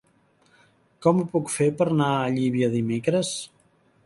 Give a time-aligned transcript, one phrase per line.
[1.07, 3.37] Com ho puc fer per anar a Llívia dimecres?